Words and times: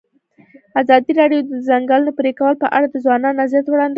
ازادي 0.81 1.11
راډیو 1.21 1.41
د 1.43 1.47
د 1.51 1.55
ځنګلونو 1.69 2.11
پرېکول 2.19 2.53
په 2.63 2.67
اړه 2.75 2.87
د 2.89 2.95
ځوانانو 3.05 3.39
نظریات 3.41 3.65
وړاندې 3.67 3.87
کړي. 3.87 3.89